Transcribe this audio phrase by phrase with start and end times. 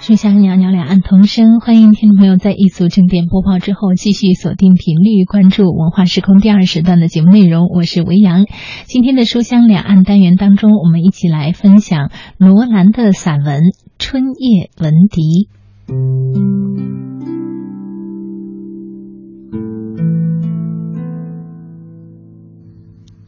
[0.00, 7.66] 书香袅袅两岸同声，欢迎听众朋友在一组正点播报之后继续锁定频率，关注文化时空第二时段的节目内容。
[7.66, 8.46] 我是维扬。
[8.86, 13.60] 今天的书香两岸单元当中，我们一起来分享罗兰的散文
[13.98, 15.48] 《春夜闻笛》。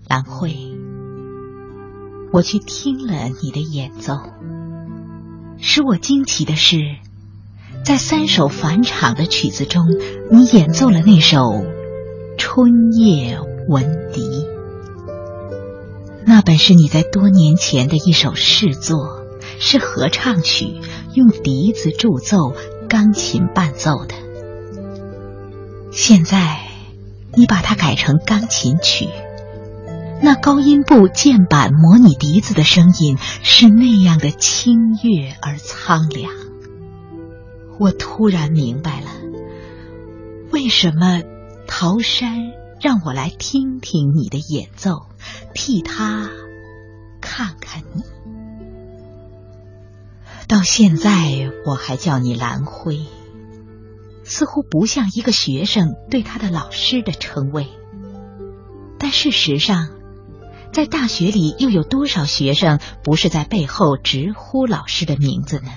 [0.08, 0.54] 兰慧，
[2.32, 4.14] 我去听了你的演奏。
[5.62, 6.78] 使我惊奇的是，
[7.84, 9.86] 在三首返场的曲子中，
[10.30, 11.38] 你演奏了那首
[12.38, 14.22] 《春夜闻笛》。
[16.24, 19.24] 那本是你在多年前的一首试作，
[19.58, 20.80] 是合唱曲，
[21.14, 22.54] 用笛子助奏，
[22.88, 24.14] 钢琴伴奏的。
[25.92, 26.60] 现在，
[27.34, 29.08] 你把它改成钢琴曲。
[30.22, 36.30] 那高音部键板模拟笛子的声音是那样的清越而苍凉。
[37.78, 39.06] 我突然明白了，
[40.52, 41.22] 为什么
[41.66, 45.06] 陶山让我来听听你的演奏，
[45.54, 46.28] 替他
[47.22, 48.02] 看看你。
[50.46, 53.00] 到现在我还叫你蓝辉，
[54.22, 57.68] 似乎不像一个学生对他的老师的称谓，
[58.98, 59.99] 但事实上。
[60.72, 65.70] 在大学里，又有多少学生不是在背后直呼老师的名字呢？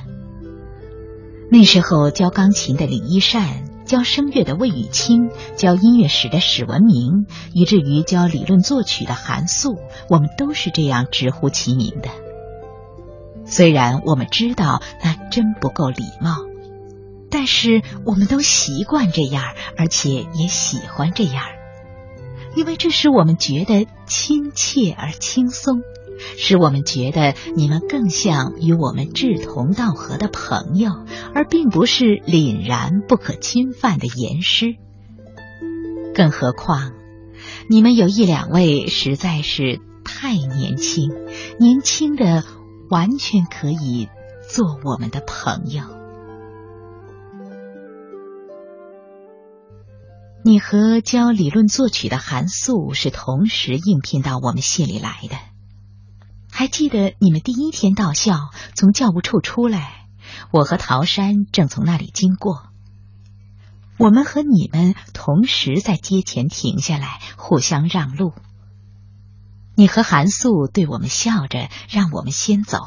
[1.51, 9.77] 那时候教钢琴的李一善，教声乐的魏雨清，教音乐史的史文明，以至于教理论作曲的韩素，
[10.09, 12.09] 我们都是这样直呼其名的。
[13.45, 16.37] 虽然我们知道那真不够礼貌，
[17.29, 19.43] 但是我们都习惯这样，
[19.75, 21.43] 而且也喜欢这样。
[22.55, 25.81] 因为这使我们觉得亲切而轻松，
[26.37, 30.91] 使我们觉得你们更像与我们志同道合的朋友，
[31.33, 34.75] 而并不是凛然不可侵犯的严师。
[36.13, 36.91] 更何况，
[37.67, 41.11] 你们有一两位实在是太年轻，
[41.57, 42.43] 年轻的
[42.89, 44.09] 完全可以
[44.47, 46.02] 做我们的朋友。
[50.45, 55.37] 你和教理论作曲的韩素是同时应聘到我们系里来的。
[56.51, 60.05] 还记得你们第一天到校，从教务处出来，
[60.51, 62.63] 我和陶山正从那里经过。
[63.97, 68.33] 我们和你们同时在街前停下来，互相让路。
[69.75, 72.79] 你和韩素对我们笑着，让我们先走。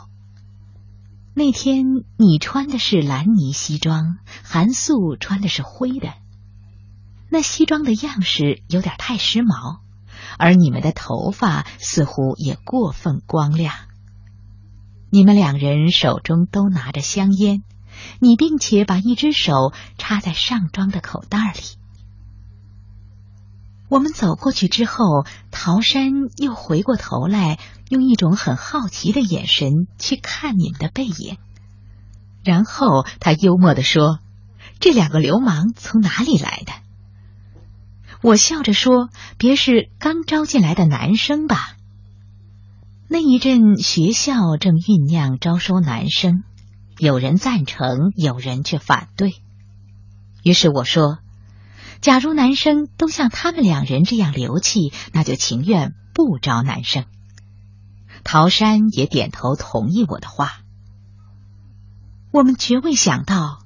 [1.32, 1.86] 那天
[2.18, 6.12] 你穿的是蓝呢西装，韩素穿的是灰的。
[7.28, 9.80] 那西装的样式有点太时髦，
[10.38, 13.74] 而你们的头发似乎也过分光亮。
[15.10, 17.62] 你们两人手中都拿着香烟，
[18.20, 21.60] 你并且把一只手插在上装的口袋里。
[23.88, 31.38] 我们走过去之后，陶山又回过头来，用一种很好奇的眼神去看你们的背影，
[32.44, 34.18] 然后他幽默的说
[34.80, 36.72] ：“这两个流氓从哪里来的？”
[38.22, 41.76] 我笑着说：“别是刚招进来的男生吧？”
[43.08, 46.42] 那一阵学校正酝酿招收男生，
[46.98, 49.34] 有人赞成，有人却反对。
[50.42, 51.18] 于是我说
[52.00, 57.04] ：“假如男生都像他们两人这样流气，那就情愿不招男生。”
[58.24, 60.58] 陶山也点头同意我的话。
[62.32, 63.65] 我们绝未想到。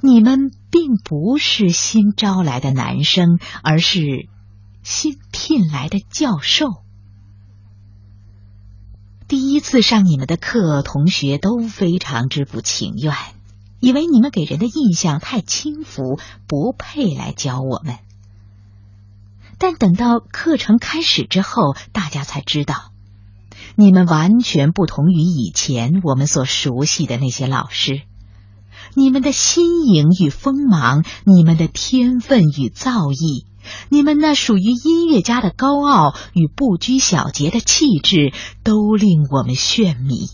[0.00, 4.28] 你们并不是新招来的男生，而是
[4.82, 6.66] 新聘来的教授。
[9.26, 13.14] 第一次上你们的课，同学都非常之不情愿，
[13.80, 17.98] 以为你们给人的印象太轻浮，不配来教我们。
[19.58, 22.92] 但等到课程开始之后，大家才知道，
[23.74, 28.02] 你们完全不同于以前我们所熟悉的那些老师。
[28.94, 33.44] 你们的新颖与锋芒，你们的天分与造诣，
[33.88, 38.32] 你们那属于音乐家的高傲与不拘小节的气质，
[38.64, 40.28] 都令我们眩迷。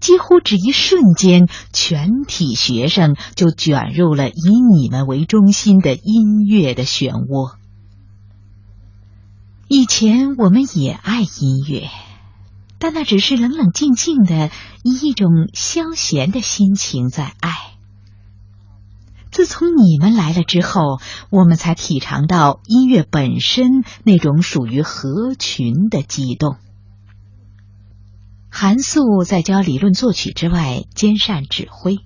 [0.00, 7.54] 几乎只一瞬间，全体学生就卷入了以你们为中心的音乐的漩涡。
[9.68, 11.88] 以前我们也爱音乐，
[12.78, 14.50] 但那只是冷冷静静的，
[14.82, 17.50] 以一种消闲的心情在爱。
[19.30, 20.98] 自从你们来了之后，
[21.30, 26.56] 我们才体尝到音乐本身那种属于合群的激动。
[28.48, 31.98] 韩素在教理论作曲之外，兼善指挥，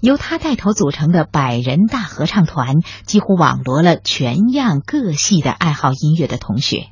[0.00, 6.88] 由他带头组成的百人大合唱团，几乎网罗了全样各系的爱好音乐的同学，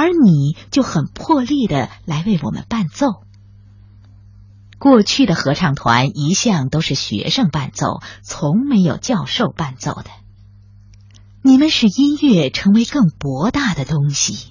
[0.00, 3.06] 而你就很破例的来为我们伴奏。
[4.78, 10.08] 过去的合唱团一向都是学生伴奏，从没有教授伴奏的。
[11.42, 14.48] 你们使音乐成为更博大的东西。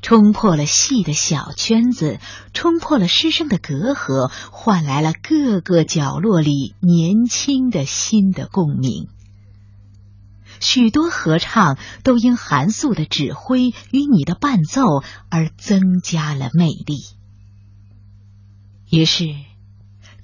[0.00, 2.20] 冲破了细的小圈子，
[2.52, 9.08] 冲破了师生的隔阂，换来了各个角落里年轻的新的共鸣。
[10.64, 14.82] 许多合唱都因韩素的指挥与你的伴奏
[15.28, 17.04] 而增加了魅力。
[18.90, 19.34] 于是，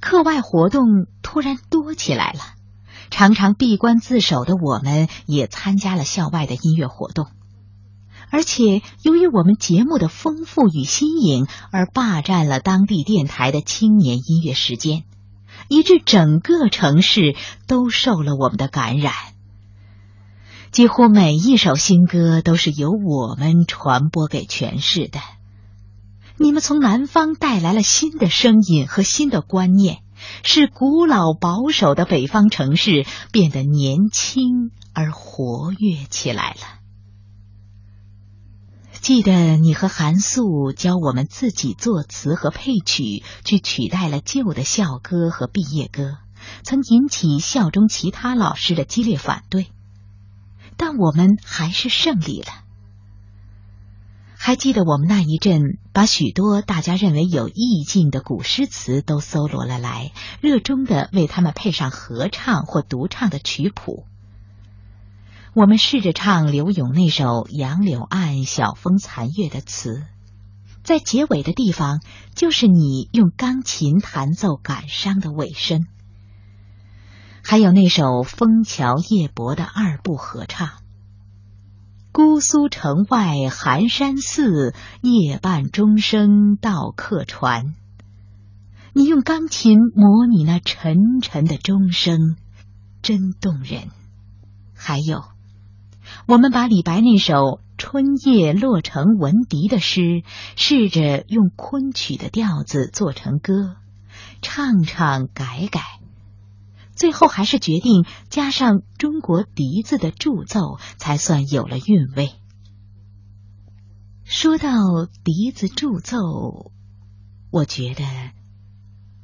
[0.01, 2.41] 课外活动突然多起来了。
[3.11, 7.27] 常常闭关自守的我们，也参加了校外的音乐活动。
[8.31, 15.05] 而且，由于我们节目的丰富与新颖，而霸占了当地电台的青年音乐时间，
[15.69, 19.13] 以致整个城市都受了我们的感染。
[20.73, 25.19] 几乎每一首新歌都是由我们传播给全市的。
[26.37, 29.99] 你们从南方带来了新的声音和新的观念，
[30.45, 36.61] 使古老保守的北方城市变得年轻而活跃起来了。
[39.01, 46.19] 记得你和韩素教我们自己作词和配曲，去取代了旧的校歌和毕业歌，
[46.63, 49.67] 曾引起校中其他老师的激烈反对，
[50.81, 52.49] 但我们还是胜利了。
[54.35, 60.11] 还记得我们那一阵把许多大家认为有意境的古诗词都搜罗了来，
[60.41, 64.07] 热衷的为他们配上合唱或独唱的曲谱。
[65.53, 70.03] 我们试着唱柳永那首《杨柳岸，晓风残月》的词，
[70.83, 72.01] 在结尾的地方，
[72.35, 75.87] 就是你用钢琴弹奏感伤的尾声。
[77.51, 80.69] 还有那首《枫桥夜泊》的二部合唱
[82.15, 87.75] ：“姑苏城外寒山寺，夜半钟声到客船。”
[88.95, 92.37] 你用钢琴模拟那沉沉的钟声，
[93.03, 93.89] 真动人。
[94.73, 95.25] 还有。
[96.27, 97.35] 我们把李白那首
[97.77, 100.23] 《春夜洛城闻笛》的诗，
[100.55, 103.75] 试着用昆曲的调子做成歌，
[104.41, 105.81] 唱唱改改，
[107.01, 112.31] 最后还是决定加上中国笛子的助奏，才算有了韵味。
[114.23, 116.73] 说到笛子助奏，
[117.51, 118.05] 我觉得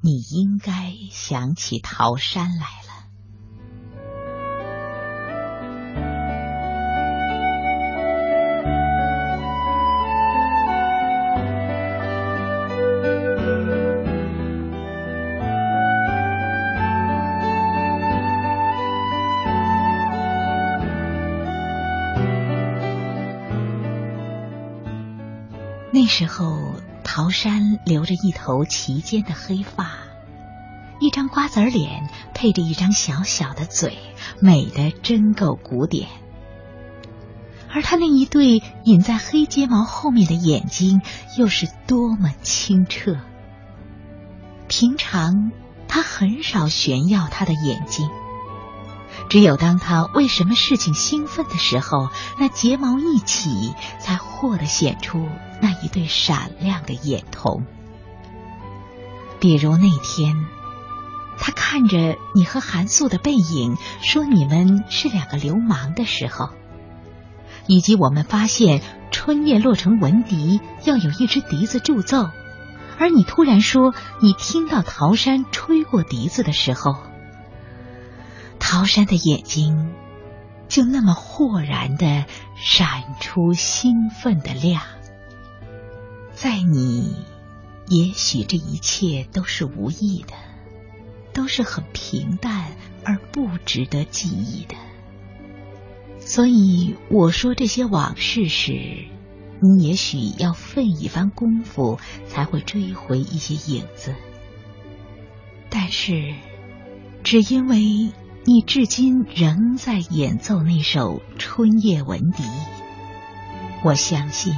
[0.01, 2.86] 你应该想起桃山来了。
[25.97, 29.93] 那时候，桃山留着一头齐肩的黑发，
[31.01, 33.97] 一张瓜子脸，配着一张小小的嘴，
[34.39, 36.11] 美的真够古典。
[37.73, 41.01] 而他那一对隐在黑睫毛后面的眼睛，
[41.39, 43.17] 又是多么清澈。
[44.69, 45.51] 平常
[45.89, 48.11] 他很少炫耀他的眼睛。
[49.31, 55.27] 只有当他为什么事情兴奋的时候，那睫毛一起，才豁的显出
[55.61, 57.65] 那一对闪亮的眼瞳。
[59.39, 60.47] 比如那天，
[61.39, 66.51] 他看着你和韩素的背影，说你们是两个流氓的时候，
[67.67, 72.31] 以及我们发现春夜落成闻笛要有一支笛子助奏，
[72.99, 76.97] 而你突然说你听到桃山吹过笛子的时候。
[78.59, 79.95] 桃山的眼睛
[80.67, 82.25] 就那么豁然的
[82.57, 84.83] 闪出兴奋的亮，
[86.37, 87.17] 在你，
[87.89, 90.35] 也许这一切都是无意的，
[91.33, 94.75] 都是很平淡而不值得记忆的。
[96.21, 99.07] 所以我说这些往事时，
[99.61, 104.15] 你也许要费一番功夫才会追回一些影子。
[105.71, 106.35] 但是，
[107.25, 108.13] 只因为。
[108.49, 112.45] 你至今仍在演奏那首《春夜闻笛》，
[113.83, 114.55] 我相信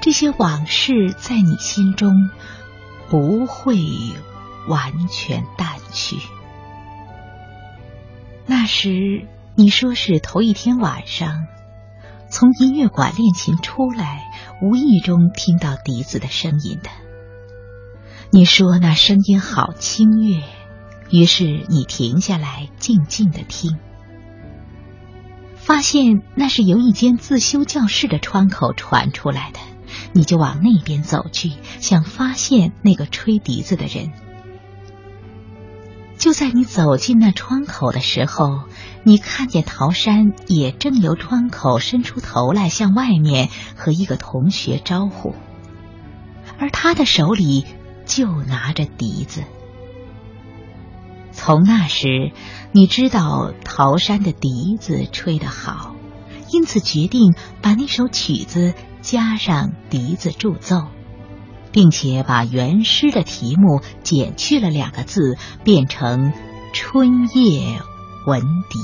[0.00, 2.30] 这些往事在你心中
[3.08, 3.76] 不会
[4.68, 6.16] 完全淡去。
[8.46, 11.46] 那时你说是头一天晚上
[12.30, 14.24] 从音乐馆练琴出来，
[14.62, 16.90] 无意中听到笛子的声音的。
[18.30, 20.42] 你说那声音好清越。
[21.10, 23.78] 于是你停下来，静静的听，
[25.56, 29.58] 发现那是由一间自修教室的窗口传出来的，
[30.12, 34.12] 你就往那边走去，想发现那个吹笛子的人。
[36.16, 38.62] 就在你走进那窗口的时候，
[39.04, 45.34] 你看见陶山也正由窗口伸出头来，向外面和一个同学招呼，
[46.58, 47.64] 而他的手里
[48.04, 49.44] 就拿着笛子。
[51.30, 52.32] 从那时，
[52.72, 55.94] 你知道陶山的笛子吹得好，
[56.50, 58.74] 因此决定把那首曲子
[59.08, 60.86] 加上笛子助奏。
[61.70, 66.32] 并且把原诗的题目减去了两个字，变成
[66.72, 67.78] 《春夜
[68.26, 68.78] 闻笛》。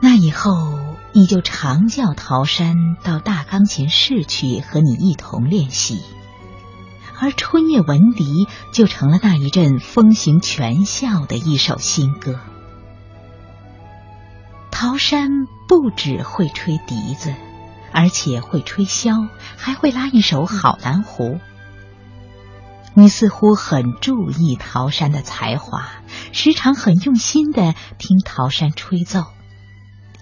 [0.00, 0.50] 那以后，
[1.12, 6.00] 你就常叫陶山到大钢琴室去和你一同练习，
[7.20, 8.24] 而《春夜闻笛》
[8.72, 12.40] 就成了那一阵风行全校的一首新歌。
[14.70, 15.28] 陶山
[15.68, 17.32] 不只会吹笛子。
[17.92, 21.38] 而且会吹箫，还会拉一手好南胡。
[22.94, 25.88] 你似乎很注意陶山的才华，
[26.32, 29.24] 时常很用心的听陶山吹奏，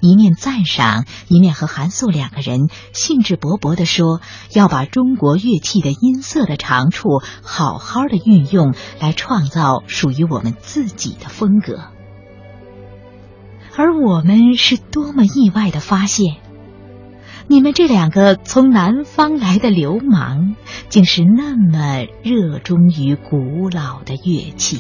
[0.01, 4.21] 一面赞赏，一面和韩素两个人兴致勃勃的说，
[4.55, 7.09] 要把中国乐器的音色的长处
[7.43, 11.91] 好好的运用，来创造属于我们自己的风格。
[13.77, 16.37] 而我们是多么意外的发现！
[17.51, 20.55] 你们这两个从南方来的流氓，
[20.89, 24.79] 竟是那么热衷于古老的乐器。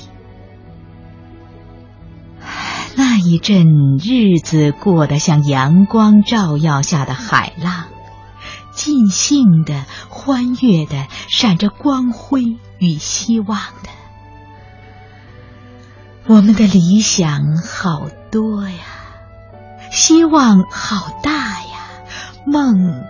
[2.94, 3.66] 那一阵
[3.98, 7.86] 日子过得像阳光照耀下的海浪，
[8.72, 13.90] 尽兴的、欢悦的，闪着光辉与希望的。
[16.28, 18.84] 我们的理想好多呀，
[19.90, 21.69] 希望好大呀。
[22.46, 23.04] 梦，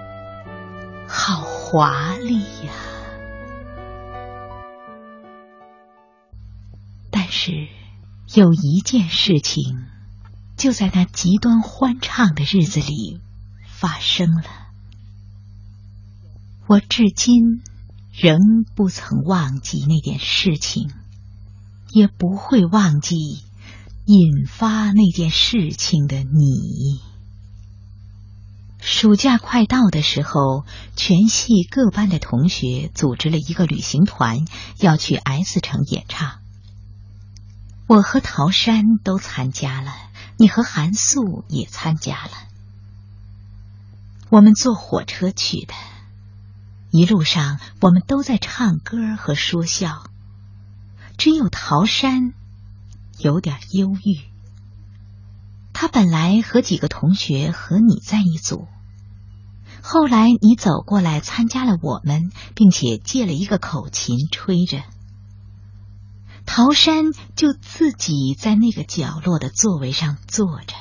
[1.08, 2.72] 好华丽呀！
[7.10, 7.68] 但是
[8.34, 9.86] 有一件事情，
[10.56, 13.20] 就在那极端欢畅的日子里
[13.66, 14.44] 发生了。
[16.66, 17.62] 我至今
[18.12, 18.38] 仍
[18.74, 20.90] 不曾忘记那件事情，
[21.90, 23.16] 也不会忘记
[24.06, 27.09] 引发那件事情的你。
[28.80, 30.64] 暑假快到的时候，
[30.96, 34.46] 全系各班的同学组织了一个旅行团，
[34.78, 36.38] 要去 S 城演唱。
[37.86, 39.92] 我和陶山都参加了，
[40.38, 42.30] 你和韩素也参加了。
[44.30, 45.74] 我们坐火车去的，
[46.90, 50.04] 一路上我们都在唱歌和说笑，
[51.18, 52.32] 只有陶山
[53.18, 54.29] 有点忧郁。
[55.80, 58.68] 他本来和几个同学和你在一组，
[59.80, 64.82] 后来你走过来参加了我们，并且借了一个口琴吹着。
[66.44, 70.76] 陶山就自己在那个角落的座位上坐着。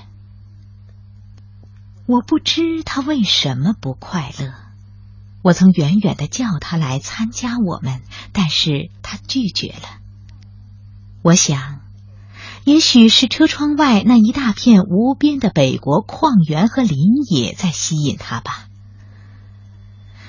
[2.06, 4.53] 我不知他为什么不快乐。
[5.41, 8.01] 我曾远远的叫他来参加我们，
[8.34, 10.01] 但是他拒绝了。
[11.22, 11.79] 我想。
[12.70, 18.68] 也许是车窗外那一大片无边的北国矿原和林野在吸引他吧，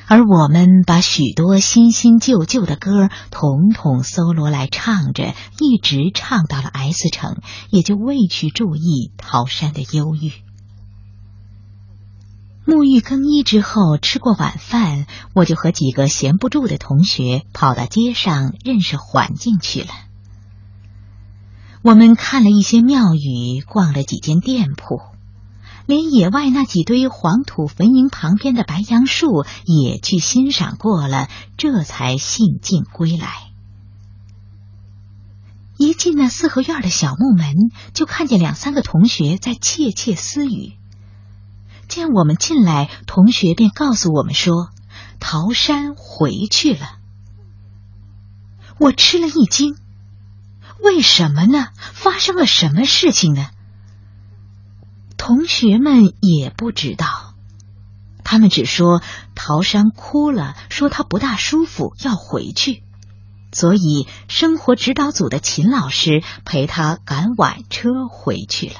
[0.06, 10.32] 而我们把许多新新旧旧的歌统统搜罗来唱着，一直唱到了 S 城，也就未去注意桃山的忧郁。
[12.64, 19.90] 沐浴更衣之后，吃过晚饭，我就和几个闲不住的同学跑到街上认识环境去了。
[21.82, 25.00] 我们看了一些庙宇，逛了几间店铺，
[25.86, 33.50] 连野外那几堆黄土坟茔旁边的白杨树也去欣赏过了，这才兴尽归来。
[35.78, 37.54] 一进那四合院的小木门，
[37.94, 40.74] 就看见两三个同学在窃窃私语。
[41.88, 44.68] 见我们进来，同学便告诉我们说
[45.18, 46.98] ：“桃山回去了。”
[48.78, 49.76] 我吃了一惊。
[50.82, 51.68] 为什么呢？
[51.92, 53.50] 发生了什么事情呢？
[55.16, 57.34] 同学们也不知道，
[58.24, 59.02] 他们只说
[59.34, 62.82] 陶山哭了，说他不大舒服，要回去，
[63.52, 68.76] 所以生活指导组的秦老师陪他赶晚车回去了。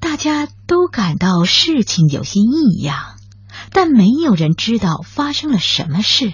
[0.00, 3.16] 大家都感到事情有些异样，
[3.70, 6.32] 但没有人知道发生了什么事。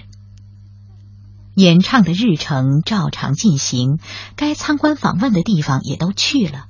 [1.55, 3.99] 演唱的日程照常进行，
[4.35, 6.65] 该参观访问的地方也都去了，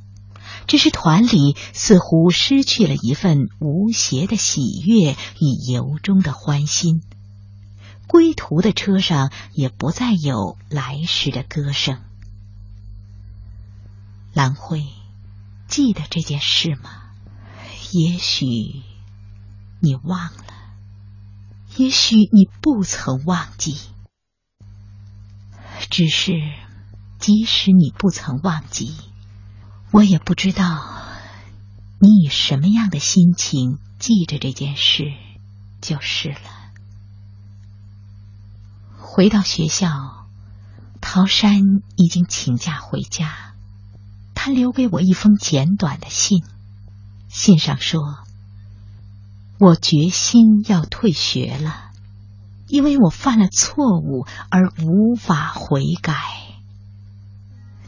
[0.68, 7.02] 只是团里似乎失去了一份无邪的喜悦与由衷的欢心。
[8.08, 12.00] 归途的车上也不再有来时的歌声。
[14.34, 14.84] 兰辉，
[15.68, 16.90] 记得这件事吗？
[17.92, 18.46] 也许
[19.80, 20.54] 你忘了，
[21.78, 23.78] 也许你不曾忘记。
[25.96, 26.42] 只是，
[27.20, 28.96] 即使你不曾忘记，
[29.92, 30.84] 我也不知道
[32.00, 35.14] 你以什么样的心情记着这件事，
[35.82, 36.38] 就是了。
[38.98, 40.26] 回到学校，
[41.00, 41.62] 陶山
[41.96, 43.54] 已经请假回家。
[44.34, 46.44] 他留给我一封简短的信，
[47.30, 48.02] 信上说
[49.62, 51.83] ：“我决心要退学了，
[52.74, 56.15] 因为我犯了错误而无法悔改。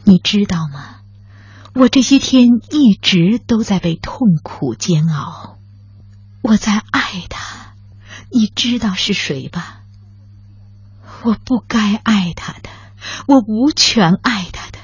[0.04, 1.00] 你知道吗？
[1.74, 5.58] 我这些天一直都在被痛苦煎熬。
[6.40, 7.74] 我在爱他，
[8.30, 9.80] 你知道是谁吧？”
[11.24, 12.70] 我不该爱他的，
[13.26, 14.78] 我无权爱他的，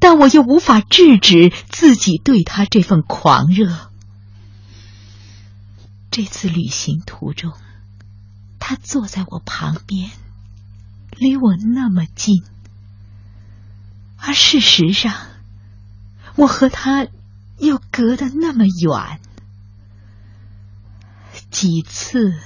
[0.00, 3.88] 但我又无法制止自己对他这份狂热。
[6.10, 7.54] 这次旅行途中，
[8.70, 10.12] 他坐在我旁边，
[11.18, 12.44] 离我那么近，
[14.16, 15.12] 而事实上，
[16.36, 17.08] 我和他
[17.58, 19.20] 又隔得那么远。
[21.50, 22.38] 几次，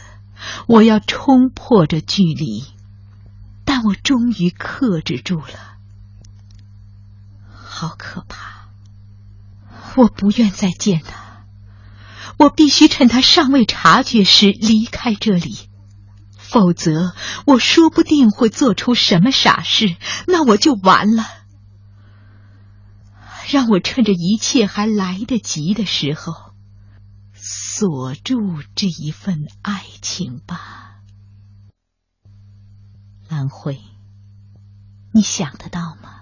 [0.66, 2.64] 我要冲破这距离。
[3.66, 5.76] 但我终于克制住了，
[7.52, 8.70] 好可怕！
[9.96, 11.44] 我不愿再见他，
[12.38, 15.68] 我必须趁他尚未察觉时离开这里，
[16.54, 17.14] 否则
[17.46, 19.96] 我说不定会做出什么傻事，
[20.28, 21.24] 那我就完了。
[23.50, 26.52] 让我趁着一切还来得及的时候，
[27.32, 31.00] 锁住这一份爱情吧。
[33.28, 33.80] 兰慧，
[35.12, 36.20] 你想得到吗？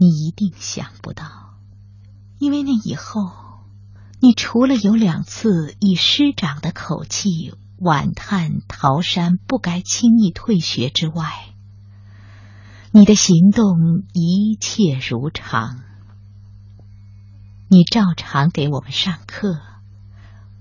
[0.00, 1.60] 你一定想不到，
[2.40, 3.30] 因为那以后，
[4.20, 11.52] 你除了有两次以师长的口气惋叹桃山不该轻易退学之外，
[12.92, 15.80] 你的行动一切如常。
[17.66, 19.60] 你照常给我们上课，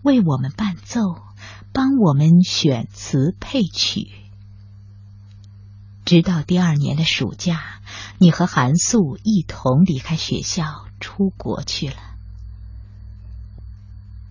[0.02, 1.00] 为我们伴奏，
[1.72, 4.08] 帮我们选词配曲。
[6.04, 7.62] 直到第二年的暑假，
[8.18, 12.11] 你和韩素一同离开学校出国去了。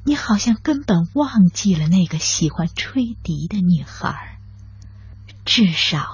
[0.04, 4.38] 你好像根本忘记了那个喜欢吹笛的女孩，
[5.44, 6.04] 至少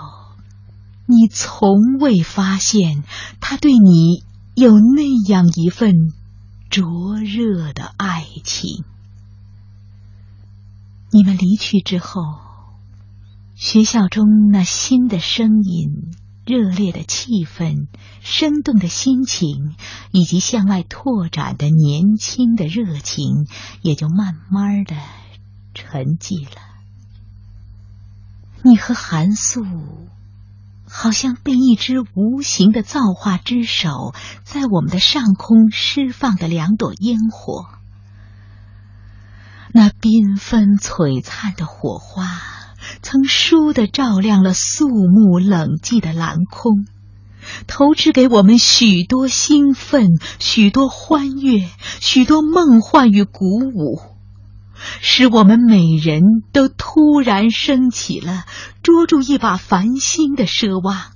[1.07, 3.05] 你从未发现
[3.41, 5.93] 她对你有那样一份
[6.71, 8.85] 灼热的爱情。
[11.11, 12.45] 你们离去之后。
[13.59, 16.13] 学校中那新的声音、
[16.47, 17.89] 热烈的气氛、
[18.23, 19.75] 生动的心情，
[20.13, 23.49] 以及向外拓展的年轻的热情，
[23.83, 24.95] 也就慢慢的
[25.75, 26.63] 沉寂了。
[28.63, 29.65] 你和韩素，
[30.89, 37.67] 好像被一只无形的造化之手，在我们的上空释放的两朵烟火，
[39.73, 42.56] 那缤纷璀璨的火花。
[43.03, 46.87] 曾倏地照亮了肃穆冷寂的蓝空，
[47.67, 51.69] 投掷给我们许多兴奋、许多欢悦、
[52.01, 54.01] 许多梦幻与鼓舞，
[55.01, 56.23] 使我们每人
[56.53, 58.45] 都突然升起了
[58.83, 61.13] 捉住一把繁星的奢望，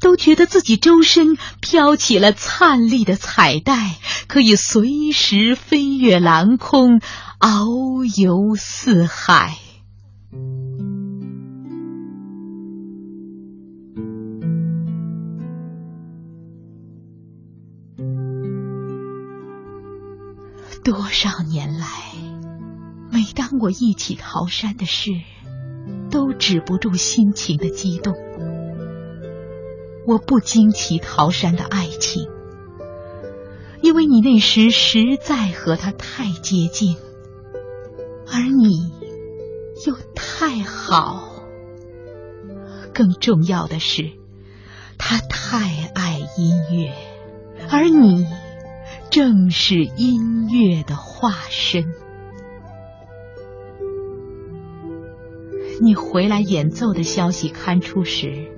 [0.00, 7.00] 都觉得自己周身飘起了灿丽的彩带，可以随时飞越蓝空，
[7.38, 9.56] 遨游四海。
[20.82, 21.86] 多少年来，
[23.10, 25.12] 每当我忆起桃山的事，
[26.10, 28.14] 都止不住心情的激动。
[30.06, 32.28] 我不惊奇桃山的爱情，
[33.82, 36.96] 因为你那时实在和他太接近，
[38.26, 38.90] 而你
[39.86, 41.28] 又太好。
[42.94, 44.12] 更重要的是，
[44.96, 46.94] 他太爱音乐，
[47.68, 48.26] 而你。
[49.10, 51.92] 正是音乐的化身。
[55.82, 58.52] 你回来演奏的消息刊出时，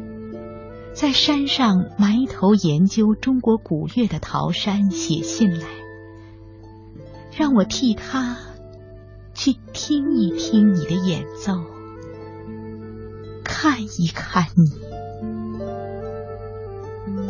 [0.92, 5.66] 在山上埋头研究中国古乐的陶山写信来，
[7.34, 8.36] 让我替他
[9.32, 11.64] 去听一听你的演奏，
[13.42, 14.70] 看一看你。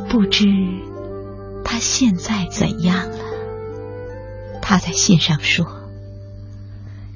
[0.08, 0.46] 不知
[1.64, 3.18] 他现在怎样了？
[4.60, 5.66] 他在信上说：“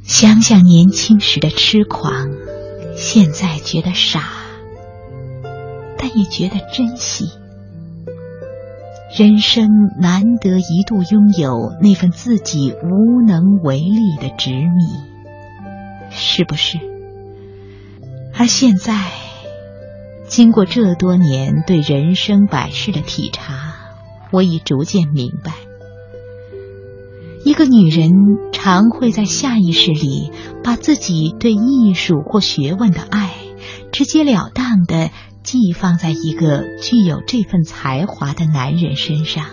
[0.02, 2.30] 想想年轻时的痴狂，
[2.96, 4.24] 现在觉得傻。”
[5.98, 7.30] 但也觉得珍惜，
[9.16, 9.68] 人生
[10.00, 14.70] 难得一度拥有那份自己无能为力的执迷，
[16.10, 16.78] 是不是？
[18.34, 19.10] 而现在，
[20.28, 23.75] 经过这多年对人生百事的体察，
[24.30, 25.52] 我已逐渐明白，
[27.44, 28.12] 一个女人
[28.52, 30.30] 常会在下意识里
[30.62, 33.34] 把自己对艺术或学问的爱，
[33.92, 35.10] 直截了当的。
[35.46, 39.44] 寄放在一个具有这份才华的男人身上，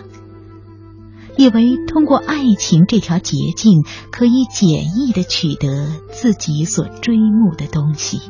[1.36, 8.20] 以为通过爱情这条捷径可以简易的取得自己所追慕的东西。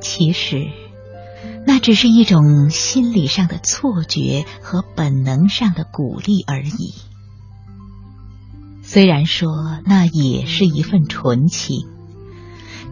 [0.00, 0.68] 其实，
[1.66, 6.94] 那只是一种心理上的错觉和本能上的鼓励而已。
[8.82, 11.88] 虽然说那也是一份纯情，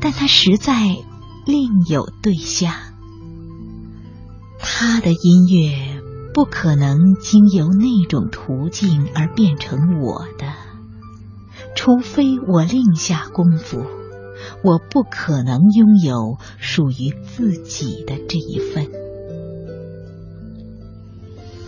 [0.00, 0.98] 但它实在
[1.46, 2.74] 另有对象。
[4.58, 6.02] 他的音乐
[6.34, 10.52] 不可能经由那种途径而变成我的，
[11.76, 13.86] 除非我另下功夫，
[14.62, 18.86] 我不可能拥有属于自己的这一份。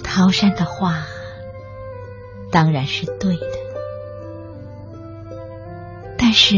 [0.02, 1.04] 陶山的话
[2.50, 3.46] 当然是对的，
[6.16, 6.56] 但是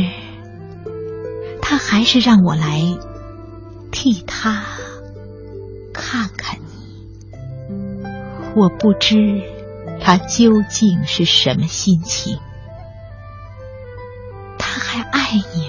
[1.61, 2.81] 他还是让我来
[3.90, 4.64] 替他。
[5.92, 7.72] 看看你，
[8.54, 9.16] 我不知
[10.00, 12.38] 他究竟是什么心情。
[14.59, 15.67] 他还爱你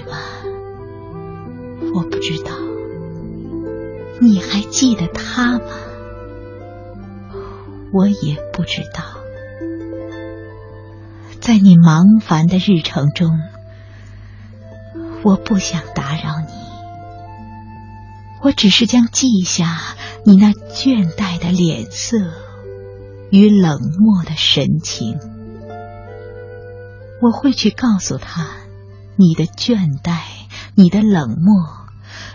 [4.20, 5.64] 你还记得他吗？
[7.92, 9.02] 我也不知道。
[11.40, 13.30] 在你忙烦的日程中，
[15.22, 16.52] 我不想打扰你。
[18.42, 19.78] 我只是将记下。
[20.22, 22.18] 你那倦怠的脸色
[23.30, 25.18] 与冷漠的神情，
[27.22, 28.46] 我会去告诉他，
[29.16, 30.18] 你的倦怠、
[30.74, 31.79] 你的冷漠，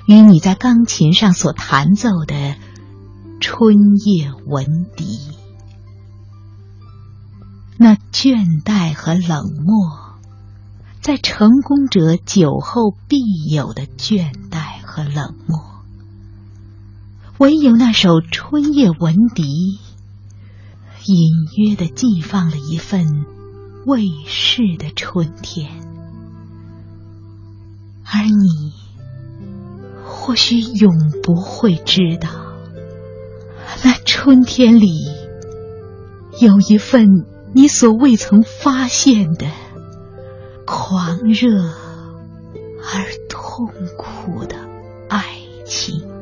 [0.08, 2.36] 与你在钢琴上所弹奏的
[3.40, 5.04] 《春夜闻笛》，
[7.78, 10.16] 那倦怠和冷漠，
[11.02, 13.18] 在成功者酒后必
[13.50, 15.60] 有的倦怠和冷漠。
[17.38, 19.44] 唯有那首《春夜闻笛》，
[21.06, 23.26] 隐约的寄放了一份
[23.86, 25.70] 未逝的春天，
[28.06, 28.74] 而你
[30.18, 32.30] 或许永不会知道，
[33.84, 35.06] 那春天里
[36.40, 39.46] 有一份你所未曾发现的
[40.66, 44.56] 狂热而痛苦的
[45.10, 45.24] 爱
[45.66, 46.15] 情。